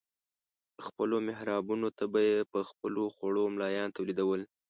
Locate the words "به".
2.13-2.19